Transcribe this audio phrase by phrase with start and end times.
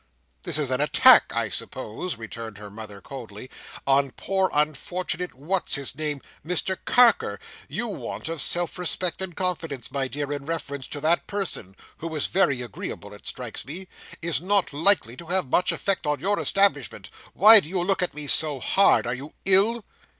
[0.41, 3.51] "This is an attack, I suppose," returned her mother coldly,
[3.85, 7.39] "on poor, unfortunate what's his name—Mr Carker!
[7.69, 12.15] Your want of self respect and confidence, my dear, in reference to that person (who
[12.15, 13.87] is very agreeable, it strikes me),
[14.23, 17.11] is not likely to have much effect on your establishment.
[17.35, 19.05] Why do you look at me so hard?
[19.05, 19.85] Are you ill?"